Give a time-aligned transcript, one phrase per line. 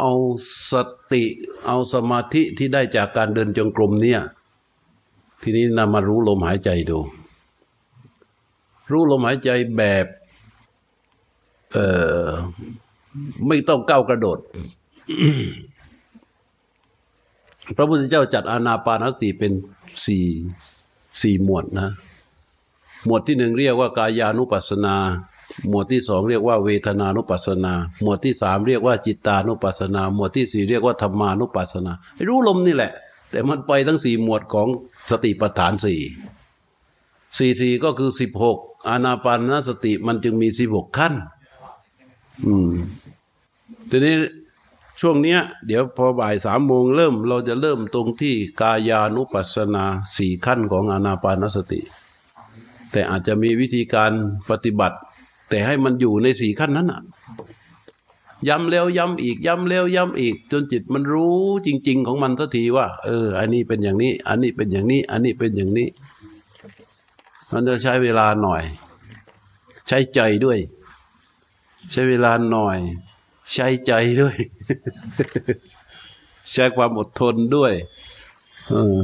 [0.00, 0.12] เอา
[0.70, 0.72] ส
[1.12, 1.24] ติ
[1.66, 4.20] เอาสมาธิที่ได้จากการเดินจงกรมเนี่ย
[5.42, 6.98] ทีนี้นำมารู้ลมหายใจดู
[8.90, 10.06] รู้ลมหายใจแบบ
[11.72, 11.78] เอ
[12.24, 12.28] อ
[13.46, 14.38] ไม่ต้องก้าวกระโดด
[17.76, 19.52] พระพุทธเจ้าจัดอานาปานสติเป็น
[20.04, 20.26] สี่
[21.22, 21.88] สี่หมวดนะ
[23.06, 24.96] หมวดที่หนึ่งเรียกว่ากายานุปัสสนา
[25.68, 27.72] หมวดที่สองเรียกว่าเวทนานุปัสสนา
[28.02, 32.92] หมวดที่สามเรียกว่าจิตานุปัสสนา หมวดที่สี่เรียกว่าธรรมานุปัสสนาให้รู้ลมนี่แหละ
[33.30, 34.68] แต่มันไปทั้งสี่หมวดของ
[35.10, 36.00] สติปัฏฐานสี่
[37.38, 38.58] สี่สี่ก็คือสิบหก
[38.88, 41.14] อานาปานสติมันจึงมีสิบหกขั้น
[42.46, 42.70] อืม
[43.90, 44.14] ทีนี้
[45.00, 49.84] ช่วงเนี้ย เดี๋ยวพอบ่ายสามโมงเริ่ม เราจะเริ่มตรงที่กายานุปัสสนา
[50.16, 51.80] สี่ขั้นของอานาปานสติ
[52.92, 54.12] แต่อาจจะมีวิธีการ
[54.50, 54.98] ปฏิบัติ
[55.50, 57.00] แต่ให้มันอยู่ในสี่ขั้นนั้นอะ
[58.48, 65.88] ย้ำแล้วย้ำอีกย้ำแล้วย้ำอีก จนจิตมันรู้จริง ๆ ของมันทันทีว่า เออ อันนี้เป็นอย่างนี้ อันนี้เป็นอย่างนี้ อันนี้เป็นอย่างนี้
[67.52, 68.62] มันจะใช้เวลาหน่อย
[69.88, 70.58] ใช้ใจด้วย
[71.92, 72.78] ใช้เวลาหน่อย
[73.52, 74.36] ใช้ใจด้วย
[76.52, 77.72] ใช้ความอดทนด้วย
[78.70, 79.00] เออ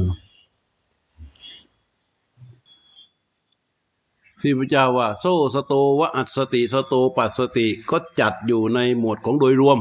[4.41, 9.79] ที่พระเจ้าว่า โซสโตวะอัสติสโตปัสติก็จัดอยู่ในหมวดของโดยรวม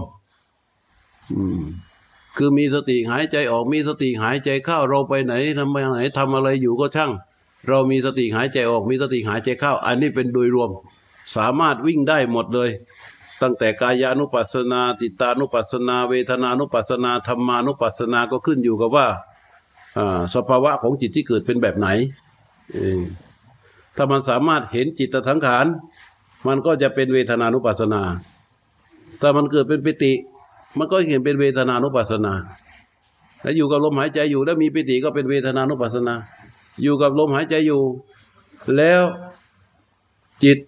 [1.32, 1.64] อืม
[2.36, 7.10] คือมีสติหายใจออกมีสติหายใจเข้าเราไปไหนทำไปไหนทำอะไรอยู่ก็ช่าง
[7.68, 10.70] เรามีสติหายใจออกมีสติหายใจเข้า อันนี้เป็นโดยรวม
[11.36, 12.70] สามารถวิ่งได้หมดเลย
[13.42, 19.06] ตั้งแต่กายานุปัสสนาจิตานุปัสสนา เวทนานุปัสสนาธรรมานุปัสสนาก็ขึ้นอยู่กับว่า
[19.98, 21.88] อ่าสภาวะของจิตที่เกิดเป็นแบบไหน
[22.72, 22.78] เอ
[23.97, 25.66] ถ้ามันสามารถเห็นจิตทั้งขาน
[26.47, 28.02] มันก็จะเป็นเวทนานุปัสสนา
[29.20, 30.12] ถ้ามันเกิดเป็นปิติ
[30.78, 32.33] มันก็เห็นเป็นเวทนานุปัสสนา
[33.42, 36.14] แล้วอยู่กับลมหายใจอยู่แล้วมีปิติก็เป็นเวทนานุปัสสนา
[36.83, 37.83] อยู่กับลมหายใจอยู่
[38.77, 39.02] แล้ว
[40.45, 40.58] จิต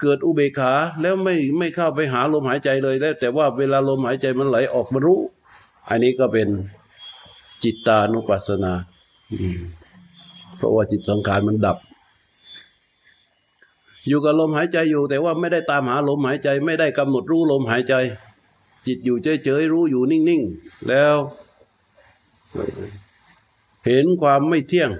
[0.00, 5.20] เกิดอุเบกขาแล้วไม่ไม่เข้าไปหาลมหายใจเลยแล้ว แต่ว่าเวลาลมหายใจมันไหลออกมารู้
[5.88, 6.48] อันนี้ก็เป็น
[7.62, 8.72] จิตตานุปัสสนา
[9.32, 9.60] อืม
[10.58, 11.76] เพราะว่าจิตสังขารมันดับ
[14.08, 17.94] อยู่กับลมหายใจอยู่ แต่ว่าไม่ได้ตามหาลมหายใจ ไม่ได้กำหนดรู้ลมหายใจ
[18.86, 21.16] จิตอยู่เฉยๆรู้อยู่นิ่งๆ แล้ว
[23.86, 24.90] เห็นความไม่เที่ยง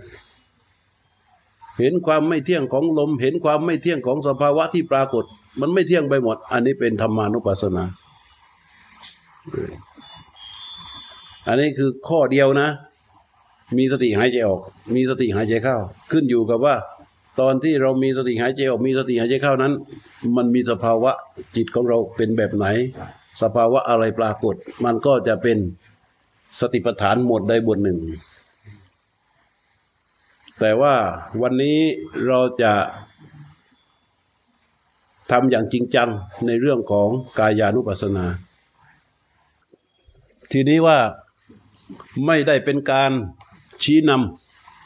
[1.78, 5.24] เห็นความไม่เที่ยงของลม เห็นความไม่เที่ยงของสภาวะที่ปรากฏ
[5.60, 7.84] มันไม่เที่ยงไปหมด อันนี้เป็นธรรมานุปัสสนา
[11.46, 12.68] อันนี้คือข้อเดียวนะ
[13.76, 14.60] มีสติหายใจออก
[14.94, 15.76] มีสติหายใจเข้า
[16.10, 16.76] ขึ้นอยู่กับว่า
[17.40, 19.72] ตอนที่เรามีสติหายใจออก มีสติหายใจเข้านั้น
[20.36, 21.12] มันมีสภาวะ
[21.56, 22.66] จิตของเราเป็นแบบไหน
[23.42, 25.58] สภาวะอะไรปรากฏ มันก็จะเป็น
[26.60, 27.98] สติปัฏฐานหมวดใดบทหนึ่ง
[30.60, 30.94] แต่ว่า
[31.42, 31.78] วันนี้
[32.26, 32.72] เราจะ
[35.30, 36.08] ทำอย่างจริงจัง
[36.46, 37.08] ในเรื่องของ
[37.38, 38.26] กายานุปัสสนา
[40.52, 40.98] ทีนี้ว่า
[42.26, 43.10] ไม่ได้เป็นการ
[43.82, 44.10] ชี้น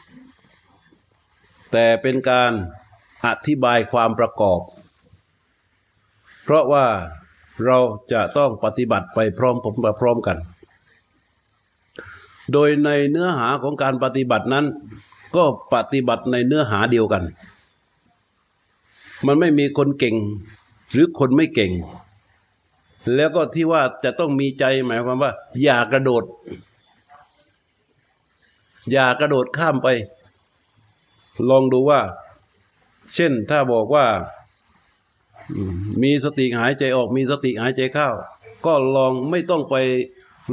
[0.09, 2.51] ำแต่เป็นการ
[3.25, 4.59] อธิบายความประกอบ
[6.43, 6.85] เพราะว่า
[7.65, 7.77] เรา
[8.13, 10.37] จะต้องปฏิบัติไปพร้อมผมพร้อมกัน
[12.53, 14.65] โดยในเนื้อหาของการปฏิบัตินั้น
[15.35, 15.43] ก็
[15.73, 17.23] ปฏิบัติในเนื้อหาเดียวกัน
[19.25, 20.15] มันไม่มีคนเก่ง
[20.91, 21.71] หรือคนไม่เก่ง
[23.15, 25.31] แล้วก็ที่ว่าจะต้องมีใจหมายความว่า
[25.61, 26.23] อย่ากระโดด
[28.91, 29.87] อย่ากระโดดข้ามไป
[31.49, 32.01] ลองดูว่า
[33.13, 34.05] เช่นถ้าบอกว่า
[36.03, 38.09] มีสติหายใจออก มีสติหายใจเข้า
[38.65, 39.75] ก็ลองไม่ต้องไป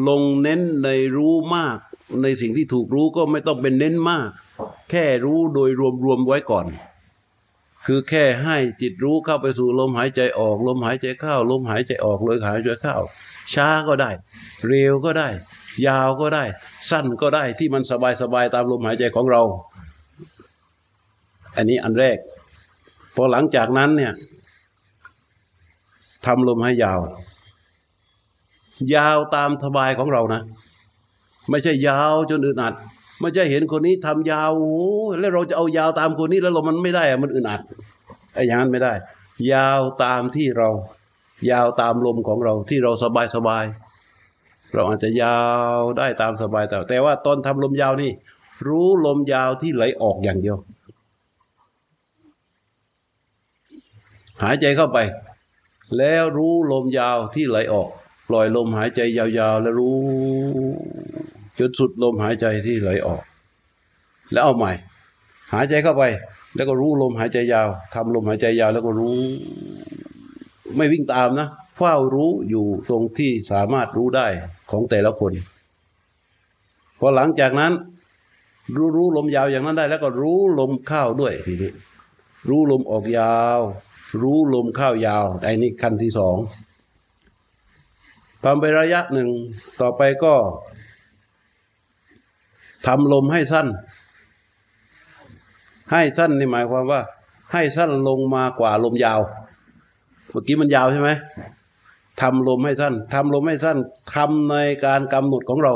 [0.09, 1.79] ลงเน้นในรู้มาก
[2.23, 4.29] ในสิ่งที่ถูกรู้ก็ไม่ต้องเป็นเน้นมาก
[4.91, 5.71] แค่รู้โดย
[6.05, 6.67] รวมๆไว้ก่อน
[7.87, 12.97] คือแค่ให้จิตรู้เข้าไปสู่ลมหายใจออก ลมหายใจเข้า ลมหายใจออกเลยหายใจเข้า
[13.55, 14.11] ช้าก็ได้
[14.67, 15.29] เร็วก็ได้
[15.87, 16.45] ยาวก็ได้
[16.91, 17.83] สั้นก็ได้ที่มัน
[18.23, 19.43] สบายๆตามลมหายใจของเรา
[21.57, 22.19] อันนี้อันแรก
[23.15, 24.13] พอหลังจากนั้นเนี่ย
[26.27, 27.01] ทำลมให้ยาว
[28.95, 30.43] ยาวตามสบายของเรานะ
[31.51, 32.75] ไม่ใช่ยาวจนอึดอัด
[33.21, 34.79] ไม่ใช่เห็นคนนี้ทำยาวโอ้
[35.19, 37.61] แล้วเราจะเอายาวตามคนนี้แล้วเรามันไม่ได้อะมันอึดอัด
[38.35, 38.93] ไอ้อย่างนั้นไม่ได้
[39.53, 40.69] ยาวตามที่เรา
[41.51, 43.65] ยาวตามลมของเราที่เราสบายสบาย
[44.75, 45.41] เราอาจจะยา
[45.77, 48.11] วได้ตามสบายแต่แต่ว่าตอนทำลมยาวนี่
[48.67, 50.57] รู้ลมยาวที่ไหลออกอย่างเดียว
[54.43, 54.99] หายใจเข้าไป
[55.99, 57.89] แล้วรู้ลมยาวที่ไหลออก
[58.29, 59.99] ปล่อยลมหายใจยาวๆ แล้วรู้
[61.59, 63.23] จนสุดลมหายใจที่ไหลออก
[64.33, 64.73] แล้วเอาใหม่
[65.53, 66.03] หายใจเข้าไป
[66.55, 69.19] แล้วก็รู้ลมหายใจยาวทำลมหายใจยาวแล้วก็รู้
[70.77, 71.49] ไม่วิ่งตามนะ
[71.83, 74.27] เฝ้ารู้อยู่ตรงที่สามารถรู้ได้
[74.71, 75.33] ของแต่ละคน
[76.99, 77.73] พอหลังจากนั้น
[78.77, 81.73] รู้รู้ลมยาวอย่างนั้นได้ แล้วก็รู้ลมเข้าด้วยทีนี้
[82.49, 83.59] รู้ลมออกยาว
[84.23, 86.37] รู้ลมเข้ายาวไอ้นี่ขั้นที่สอง
[88.45, 89.29] ทำไประยะหนึ่ง
[89.81, 90.35] ต่อไปก็
[92.87, 93.67] ทำลมให้สั้น
[95.93, 97.01] ให้สั้นนี่หมายความว่า
[97.53, 99.21] ให้สั้นลงมากว่าลมยาว
[100.31, 101.11] เมื่อกี้มันยาวใช่ไหม
[102.21, 103.79] ทำลมให้สั้นทำลมให้สั้น
[104.15, 104.57] ทำใน
[104.87, 105.75] การกำหนดของเรา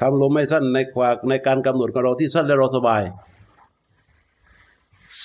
[0.00, 3.02] ทำลมให้สั้นในกว่าในการกำหนดของเราที่สั้นและเราสบาย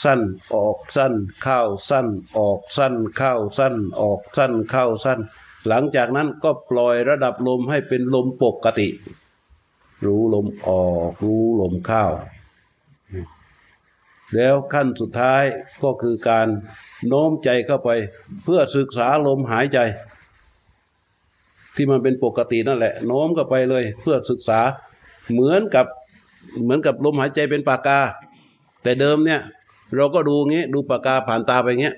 [0.03, 0.21] สั้น
[0.55, 2.07] ออกสั้นเข้าสั้น
[2.37, 5.19] ออกสั้นเข้าสั้น ออกสั้นเข้าสั้น
[5.67, 8.87] หลังจากนั้นก็ปล่อยระดับลมให้เป็นลมปกติ
[10.05, 12.05] รู้ลมออก รู้ลมเข้า
[14.33, 15.43] แล้วขั้นสุดท้าย
[15.83, 16.47] ก็คือการ
[17.07, 17.89] โน้มใจเข้าไป
[18.43, 19.79] เพื่อศึกษาลมหายใจ
[21.75, 24.59] ที่มันเป็นปกตินั่นแหละ โน้มเข้าไปเลยเพื่อศึกษา
[25.31, 25.85] เหมือนกับ
[26.63, 27.99] เหมือนกับลมหายใจเป็นปากกา
[28.83, 29.41] แต่เดิมเนี่ย
[29.95, 31.95] เราก็ดูงี้ดูปากกาผ่านตาไปเงี้ย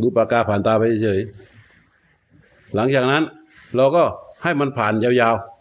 [0.00, 1.20] ดูปากกาผ่านตาไปเฉย
[2.74, 3.24] หลังจากนั้น
[3.76, 4.02] เราก็
[4.42, 5.51] ให้มันผ่านยาวๆ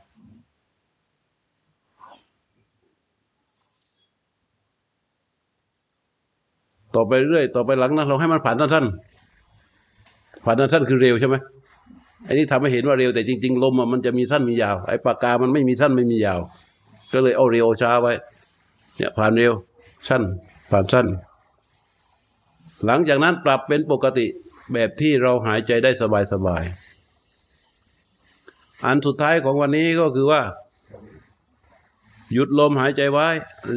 [6.96, 11.36] ต่อไปเรื่อย ต่อไปหลังนั้นเราให้มันผ่านสั้นๆผ่านสั้นๆคือเร็วใช่ไหม
[12.28, 16.40] อ้นี่ทำให้เห็นว่าเร็วแต่จริง ๆ ลมอะมันจะมีสั้นมียาวไอ้ปากกามันไม่มีสั้นไม่มียาว
[17.12, 18.14] ก็เลยเอาเร็วช้าไว้
[18.98, 19.54] เนี่ยผ่านเร็ว
[20.08, 20.24] สั้น
[20.72, 21.08] ผ่านสั้น
[22.86, 24.26] หลังจากนั้นปรับเป็นปกติ
[24.74, 25.92] แบบที่เราหายใจได้
[26.34, 30.42] สบายๆอันสุดท้ายของวันนี้ก็คือว่า
[32.34, 33.28] หยุดลมหายใจไว้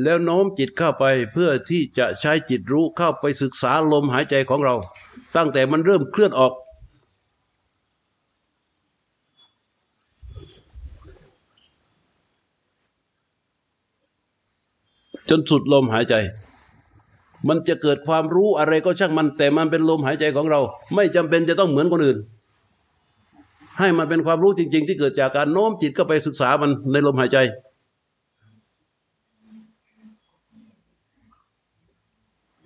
[0.03, 4.75] แล้วโน้มจิตเข้าไปเพื่อที่จะใช้จิตรู้เข้าไปศึกษาลมหายใจของเรา
[5.37, 6.53] ตั้งแต่มันเริ่มเคลื่อนออก
[15.31, 16.15] จนสุดลมหายใจ
[17.49, 20.61] มันจะเกิดความรู้อะไรก็ช่างมัน แต่มันเป็นลมหายใจของเรา
[20.95, 22.19] ไม่จำเป็นจะต้องเหมือนคนอื่น
[23.79, 27.39] ให้มันเป็นความรู้จริง ๆ ที่เกิดจากการโน้มจิตเข้าไปศึกษามันในลมหายใจ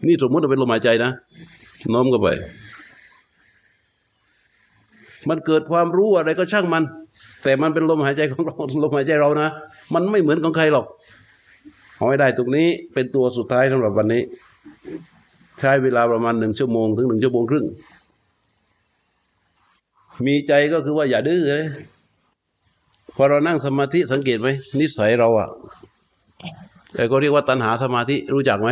[0.09, 1.11] นี่สมมติว่าเป็นลมหายใจนะ
[1.91, 2.29] โน้มเข้าไป
[5.29, 6.85] มันเกิดความรู้อะไรก็ช่างมัน
[7.43, 9.49] แต่มันเป็นลมหายใจของเราลมหายใจเรานะ
[9.95, 10.87] มันไม่เหมือนของใครหรอก
[11.97, 14.23] เอาให้ได้ตรงนี้เป็นตัวสุดท้ายสำหรับวันนี้
[15.59, 17.67] ใช้เวลาประมาณหนึ่งชั่วโมงถึงหนึ่งชั่วโมงครึ่ง
[20.27, 21.65] มีใจก็คือว่าอย่าดื้อเลย
[23.17, 24.49] พอเรานั่งสมาธิสังเกตไหม
[24.81, 25.49] นิสัยเราอะ
[26.95, 28.71] แต่ก็เรียกว่าตัณหาสมาธิรู้จักไหม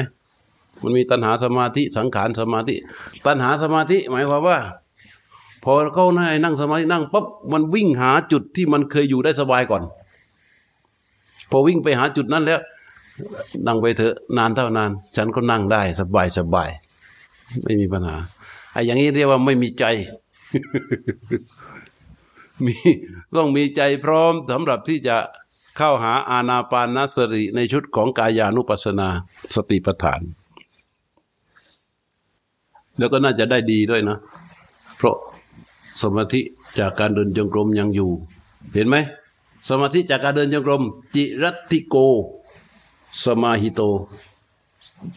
[0.83, 2.75] มันมีตัณหาสมาธิสังขารสมาธิ
[3.27, 4.59] ตัณหาสมาธิหมายความว่า
[5.65, 9.83] พอเขาให้นั่งสมาธินั่งปุ๊บมันวิ่งหาจุดที่มันเคยอยู่ได้สบายก่อน
[11.51, 12.61] พอวิ่งไปหาจุดนั้นแล้ว
[13.67, 16.71] นั่งไปเถอะนานเท่านาน ฉันก็นั่งได้สบายสบาย
[17.63, 18.17] ไม่มีปัญหา
[18.73, 19.85] ไอ้อย่างนี้เรียกว่าไม่มีใจ
[22.67, 22.75] มี
[23.37, 25.17] ต้องมีใจพร้อมสำหรับที่จะ
[25.77, 29.09] เข้าหาอาณาปานสติในชุดของกายานุปัสสนา
[29.55, 30.21] สติปัฏฐาน
[32.99, 34.19] แล้วก็น่าจะได้ดีด้วยนะ
[34.97, 35.17] เพราะ
[36.03, 36.41] สมาธิ
[36.79, 38.11] จากการเดินจงกรมยังอยู่
[38.75, 38.97] เห็นไหม
[39.69, 40.83] สมาธิจากการเดินจงกรม
[41.15, 41.97] จิรัติโก
[43.25, 43.81] สมาหิโต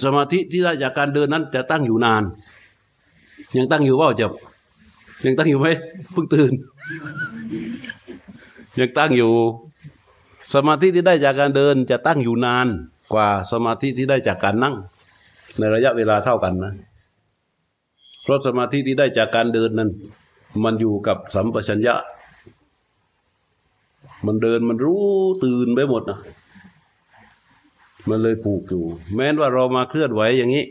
[0.03, 2.24] สมาธิที่ได้จากการเดินนั้นจะตั้งอยู่นาน
[3.55, 4.33] ยังตั้งอยู่เปล่าจบ
[5.25, 5.67] ยังตั้งอยู่ไหม
[6.12, 6.53] เพิ่งตื่น
[8.79, 9.31] ยังตั้งอยู่
[10.53, 12.67] สมาธิที่ได้จากการเดินจะตั้งอยู่นาน
[13.13, 14.75] กว่าสมาธิที่ได้จากการนั่ง
[15.59, 16.74] ในระยะเวลาเท่ากันนะ
[18.23, 19.89] เพราะสมาธิที่ได้จากการเดินนั้น
[20.63, 21.95] มันอยู่กับสัมปชัญญะ
[24.25, 25.03] มันเดินมันรู้
[25.43, 26.19] ตื่นไปหมดนะ
[28.09, 28.83] มันเลยผูกอยู่
[29.15, 30.65] แม้นว่าเรามาเคลื่อนไหวอย่างนี้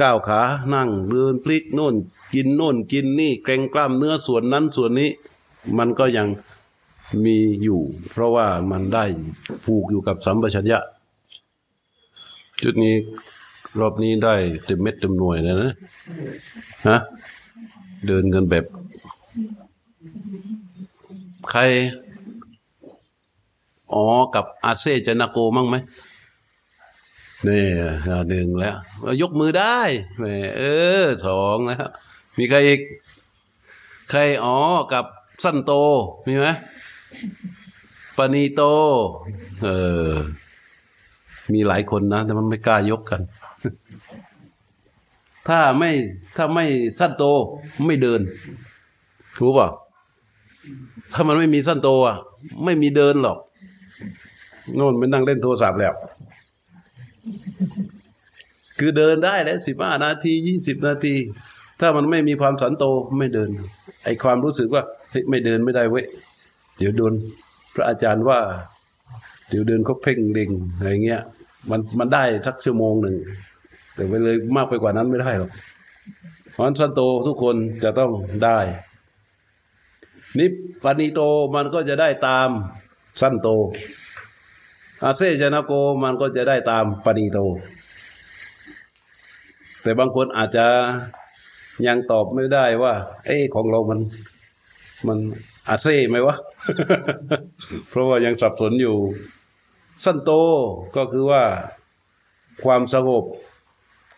[0.00, 0.40] ก้าวขา
[0.74, 1.94] นั่งเดินพลิกโน่น
[2.34, 5.10] กินโน่นกินนี่เกรงกล้ามเนื้อส่วนนั้นส่วนนี้
[5.78, 6.28] มันก็ยัง
[7.24, 7.80] มีอยู่
[8.10, 9.04] เพราะว่ามันได้
[9.64, 10.78] ผูกอยู่กับสัมปชัญญะ
[12.62, 12.94] จุดนี้
[13.80, 15.72] รอบนี้ได้เต็มเม็ดเต็มหน่วยเลยนะ
[16.88, 16.98] ฮะ
[18.06, 18.64] เดินกันแบบ
[21.50, 21.60] ใคร
[23.94, 25.76] อ๋อ กับอาเซจนาโกมั่งไหม
[27.48, 27.64] นี่
[28.08, 28.76] อ่าหนึ่งแล้ว
[29.22, 29.78] ยกมือได้
[30.58, 30.62] เอ
[31.02, 31.88] อสองแล้ว
[32.38, 32.80] มีใครอีก
[34.10, 34.58] ใครอ๋อ
[34.92, 35.04] กับ
[35.44, 35.72] สั้นโต
[36.26, 36.48] มีไหม
[38.16, 38.62] ปณีโต
[39.64, 39.68] เอ
[40.10, 40.12] อ
[41.52, 43.20] มีหลายคนนะ แต่มันไม่กล้ายกกัน
[45.48, 45.90] ถ้าไม่
[46.36, 46.64] ถ้าไม่
[46.98, 47.24] สั้นโต
[47.86, 48.20] ไม่เดิน
[49.36, 49.68] ถูกป่ะ
[51.12, 52.16] ถ้ามันไม่มีสั้นโตอะ
[52.64, 53.38] ไม่มีเดินหรอก
[54.76, 55.94] โน่นไปนั่งเล่นโทรศัพท์แล้ว
[58.78, 61.14] คือเดินได้แล้วสิบห้านาทียี่สิบนาที
[61.80, 62.84] ถ้ามันไม่มีความสันโต
[63.18, 63.50] ไม่เดิน
[64.04, 64.82] ไอความรู้สึกว่า
[65.30, 66.06] ไม่เดินไม่ได้เว้ย
[66.78, 67.12] เดี๋ยวโดน
[67.74, 68.38] พระอาจารย์ว่า
[69.50, 71.22] เดี๋ยวเดินเขาเพ่งเล็งอะไรเงี้ย
[71.70, 73.16] มันมันได้สักชั่วโมงหนึ่ง
[73.96, 75.50] แต่ไปเลยมากไปกว่านั้นไม่ได้หรอก
[76.52, 78.10] เพราะฉะนั้นสันโตทุกคนจะต้อง
[78.44, 78.58] ได้
[80.38, 81.20] นี่ปณีโต
[81.54, 82.48] มันก็จะได้ตาม
[83.20, 83.48] สั้นโต
[85.04, 85.72] อาเซจนาโก
[86.02, 87.38] มันก็จะได้ตามปณีโต
[89.82, 90.66] แต่บางคนอาจจะ
[91.86, 92.92] ยังตอบไม่ได้ว่า
[93.26, 94.00] เอ้ของเรามัน
[95.06, 95.18] มัน
[95.68, 96.36] อเสไหมวะ
[97.88, 98.96] เพราะว่ายังสับสนอยู่
[100.04, 100.30] สั้นโต
[100.96, 101.42] ก็คือว่า
[102.64, 103.24] ความสงบ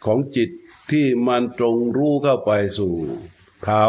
[0.04, 0.50] ของจิต
[0.90, 2.92] ที่มันตรงรู้เข้าไปสู่
[3.64, 3.82] เท้า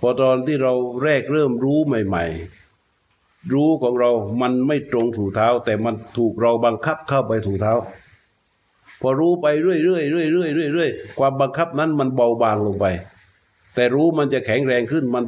[0.00, 2.24] พอตอนที่เราแรกเริ่มรู้ใหม่
[2.86, 7.72] ๆ รู้ของเรามันไม่ตรงถูเท้า แต่มันถูกเราบังคับเข้าไปถูเท้า
[9.00, 12.86] พอรู้ไปเรื่อยๆเรื่อยๆเรื่อยๆเรื่อยๆความบังคับนั้นมันเบาบางลงไป
[13.74, 15.24] แต่รู้มันจะแข็งแรงขึ้นมัน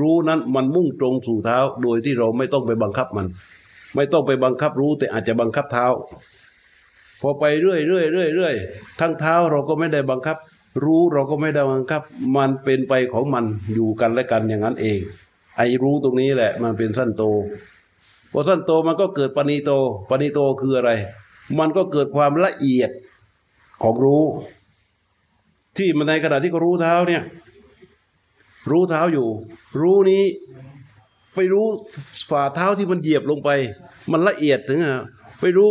[0.00, 3.26] รู้นั้นมันมุ่งตรงสู่เท้า โดยที่เราไม่ต้องไปบังคับมัน
[3.96, 5.86] ไม่ต้องไปบังคับรู้แต่อาจจะบังคับเท้า
[7.22, 8.54] พอไปเรื่อยๆเรื่อยเรื่อย
[9.00, 10.36] ทั้งเท้าเราก็ไม่ได้บังคับ
[10.84, 12.02] รู้เราก็ไม่ได้บังคับ
[12.36, 14.98] มันเป็นไปของมันอยู่กันและกันอย่างนั้นเอง
[15.56, 17.22] ไอ้รู้ตรงนี้แหละ มันเป็นสั้นโต
[18.32, 19.72] พอสั้นโตมันก็เกิดปณิโต
[20.10, 20.90] ปณิโตคืออะไร
[21.58, 22.90] มันก็เกิดความละเอียด
[23.82, 24.22] ของรู้
[25.78, 27.22] ที่มันในขณะที่เขารู้เท้าเนี่ย
[28.70, 29.26] รู้เท้าอยู่
[29.80, 30.22] รู้นี้
[31.34, 31.64] ไปรู้
[32.30, 33.50] ฝ่าเท้าที่มันเหยียบลงไป
[34.12, 34.96] มันละเอียดถึงอะ
[35.40, 35.68] ไปรู้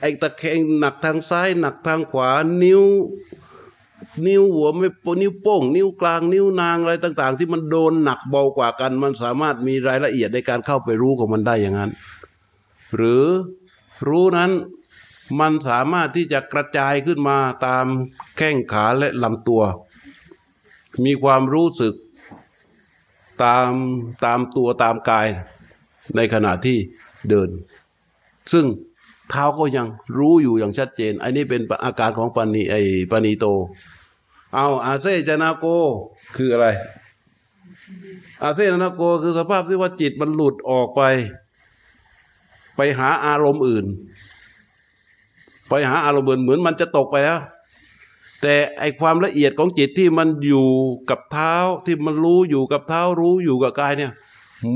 [0.00, 2.30] ไอ้ตะแคงหนักทางซ้าย หนักทางขวา
[2.62, 2.82] นิ้ว
[4.26, 11.90] นิ้วหัวไม่โปนิ้วโป้ง นิ้วกลาง นิ้วนางอะไรต่าง ๆ ที่มันโดนหนักเบากว่ากัน มันสามารถมีรายละเอียดในการเข้าไปรู้ของมันได้อย่างนั้น
[12.96, 13.26] หรือ
[14.08, 14.50] รู้นั้น
[15.40, 17.86] มันสามารถที่จะกระจายขึ้นมาตาม
[18.36, 19.62] แข้งขาและลำตัว
[21.04, 21.94] มีความรู้สึก
[23.42, 23.70] ตาม
[24.24, 25.28] ตามตัวตามกาย
[26.16, 26.76] ในขณะที่
[27.28, 27.48] เดิน
[28.52, 28.66] ซึ่ง
[29.30, 29.86] เท้าก็ยัง
[30.18, 32.74] รู้อยู่อย่างชัดเจน อันนี้เป็นอาการของปานีไอ
[33.10, 33.46] ปานีโต
[34.54, 35.66] เอาอาเซจนาโก
[36.36, 36.66] คืออะไร
[38.42, 41.02] อาเซจนาโกคือสภาพที่ว่าจิตมันหลุดออกไป
[42.76, 43.86] ไปหาอารมณ์อื่น
[45.68, 47.38] ไปหาอารมณ์อื่นเหมือนมันจะตกไปแล้ว
[48.42, 50.68] แต่ไอความละเอียดของจิตที่มันอยู่
[51.10, 51.54] กับเท้า
[51.86, 54.12] ที่มันรู้อยู่กับเท้ารู้อยู่กับกายเนี่ย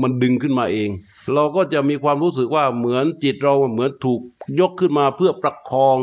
[0.01, 0.89] มันดึงขึ้นมาเอง
[1.33, 4.21] เราก็จะมีความรู้สึกว่าเหมือนจิตเราเหมือนถูก
[4.59, 5.97] ยกขึ้นมาเพื่อประคอง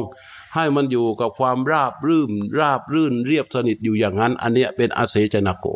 [0.54, 5.66] ให้มันอยู่กับความราบรื่นราบรื่นเรียบสนิทอยู่อย่างนั้น อันเนี้ยเป็นอาเสจนาโก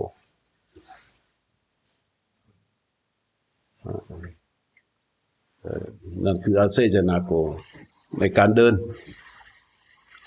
[6.25, 7.33] นั่นคืออาเซจนาโก
[8.19, 8.75] ในการเดิน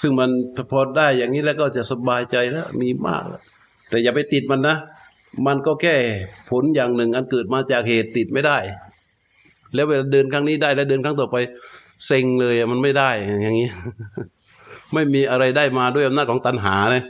[0.01, 0.29] ซึ่งมัน
[0.71, 3.41] พอได้อย่างนี้แล้วก็จะสบายใจแล้วมีมากแล้ว
[3.89, 4.75] แต่อย่าไปติดมันนะ
[5.45, 5.95] มันก็แค่
[6.49, 8.57] ผลอย่างหนึ่งอันเกิดมาจากเหตุติดไม่ได้
[9.75, 11.38] แล้วเวลาเดินครั้งนี้ได้แล้วเดินครั้งต่อไป
[12.05, 13.09] เซ็งเลยมันไม่ได้
[13.43, 13.69] อย่างนี้
[14.93, 17.03] ไม่มีอะไรได้มาด้วยอำนาจของตัณหาเลย